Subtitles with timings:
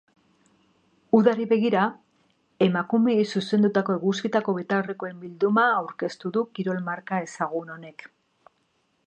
[1.17, 1.83] Udari begira,
[2.67, 8.11] emakumeei zuzendutako eguzkitako betaurrekoen bilduma aurkeztu du kirol-marka ezgaun honek.